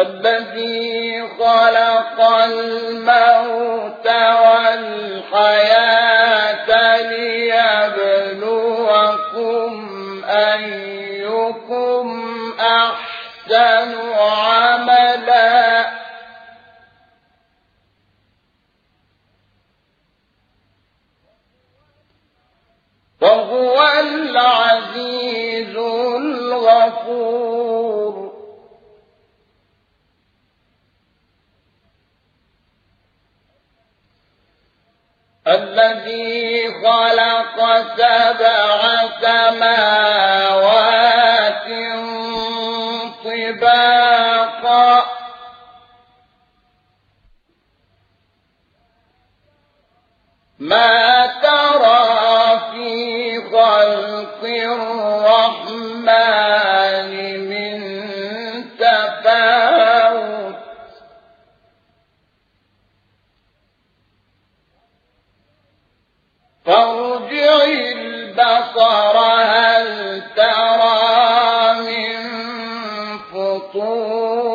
[0.00, 4.06] الذي خلق الموت
[4.44, 6.05] والحياة
[66.96, 72.16] فارجع البصر هل ترى من
[73.32, 74.46] فطور؟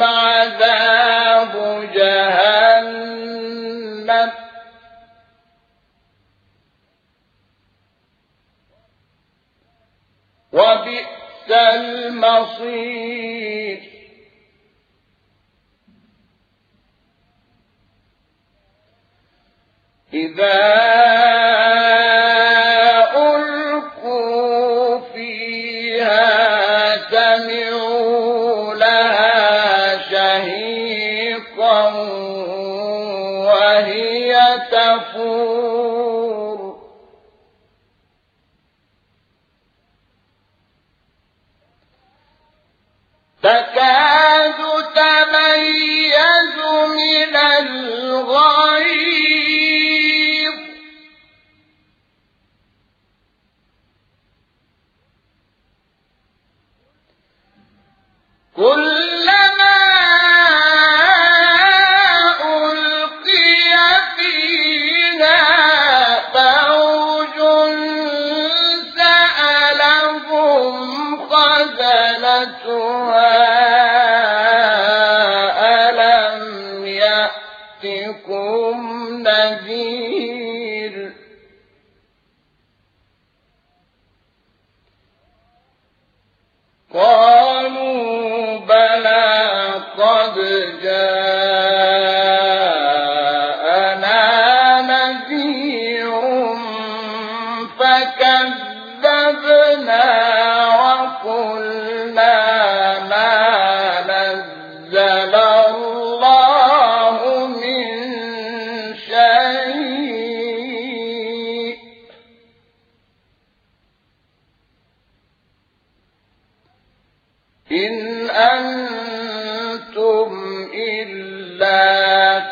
[0.02, 1.54] عذاب
[1.94, 3.16] جهنم.
[10.52, 13.16] وبئس المصير.
[20.14, 21.05] إذا
[72.46, 73.55] خزنتها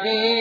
[0.04, 0.33] به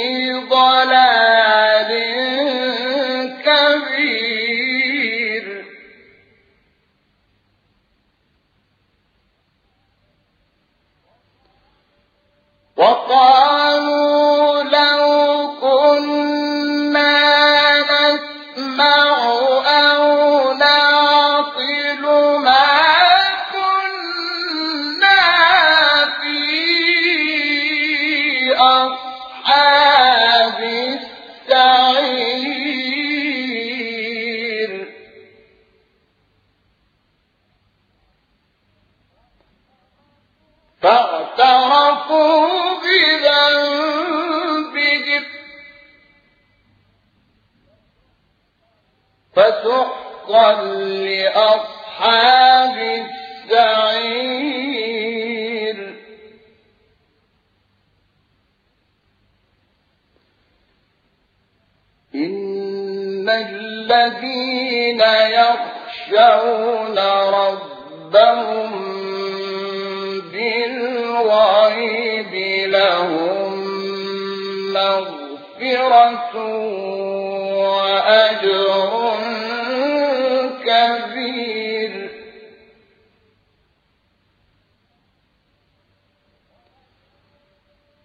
[49.64, 50.52] فسحقا
[51.08, 52.78] لأصحاب
[53.50, 54.74] السعير.
[62.16, 65.02] إن الذين
[65.40, 66.98] يخشون
[67.30, 68.72] ربهم
[70.32, 72.34] بالغيب
[72.70, 73.54] لهم
[74.74, 76.34] مغفرة
[77.68, 79.13] وأجر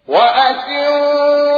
[0.09, 1.48] وأسروا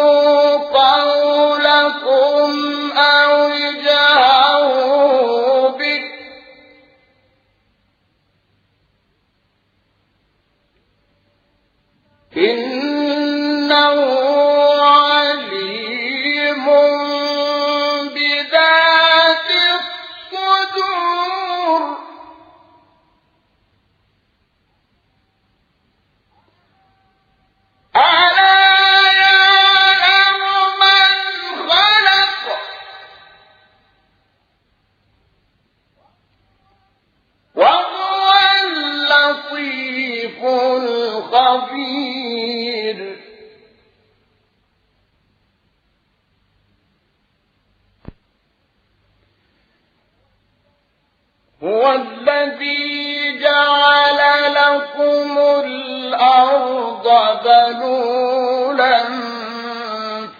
[41.56, 43.18] الخبير
[51.64, 57.08] هو الذي جعل لكم الأرض
[57.46, 59.04] ذلولا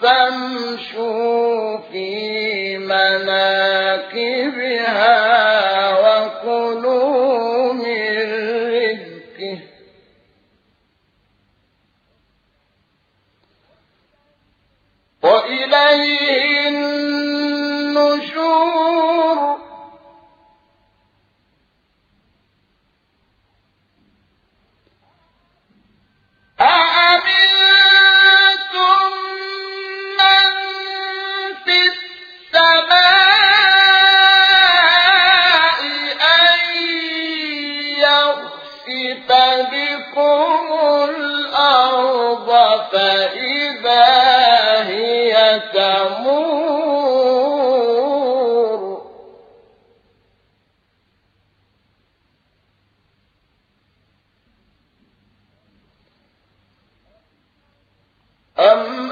[0.02, 4.22] فامشوا في مناكبها.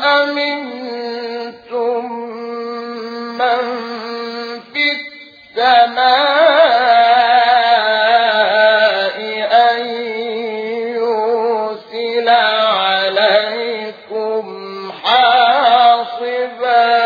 [0.03, 2.03] أمنتم
[3.38, 3.62] من
[4.74, 4.86] في
[8.29, 9.18] السماء
[9.51, 9.86] أن
[10.96, 14.46] يرسل عليكم
[15.03, 17.00] حاصبا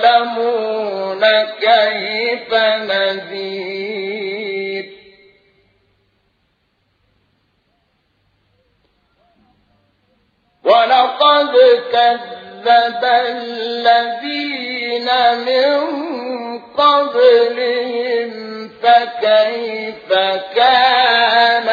[0.00, 1.20] فستعلمون
[1.60, 3.79] كيف نذير
[11.40, 15.08] ولقد كذب الذين
[15.46, 15.78] من
[16.76, 18.30] قبلهم
[18.82, 20.08] فكيف
[20.56, 21.68] كان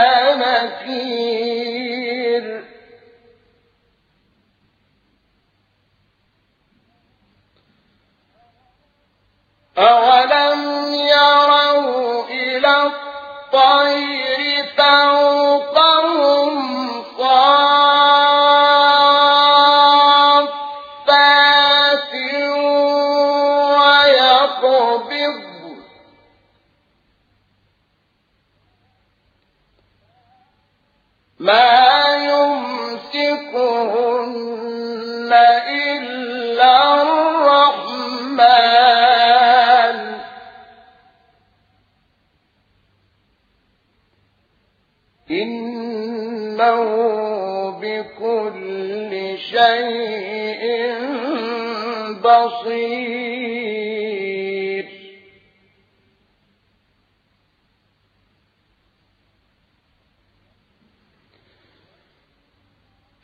[31.40, 31.87] ما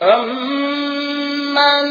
[0.03, 1.83] أمن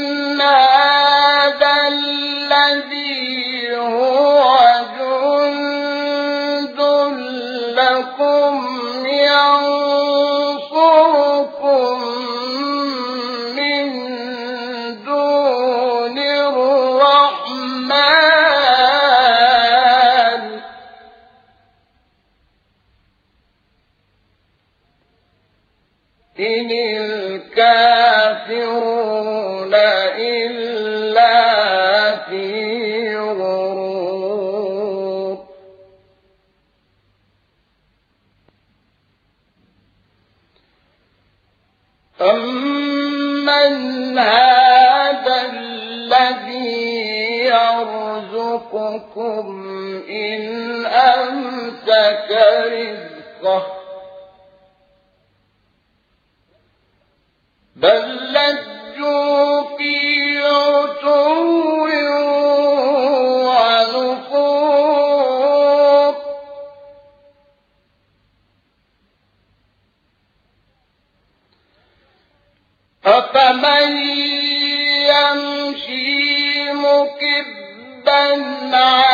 [43.53, 49.47] من هذا الذي يرزقكم
[50.09, 52.31] إن أمسك
[52.67, 53.67] رزقه
[57.77, 59.52] بل لجوا
[73.53, 73.97] فمن
[75.13, 78.23] يمشي مكبا
[78.77, 79.12] عليه